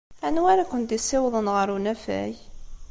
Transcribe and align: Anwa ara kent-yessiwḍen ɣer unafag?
Anwa 0.25 0.47
ara 0.51 0.69
kent-yessiwḍen 0.71 1.47
ɣer 1.55 1.67
unafag? 1.75 2.35